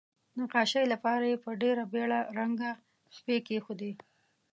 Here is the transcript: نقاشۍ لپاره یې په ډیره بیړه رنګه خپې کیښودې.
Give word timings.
نقاشۍ 0.37 0.83
لپاره 0.93 1.23
یې 1.31 1.37
په 1.43 1.49
ډیره 1.61 1.83
بیړه 1.91 2.19
رنګه 2.37 2.71
خپې 3.15 3.37
کیښودې. 3.47 3.91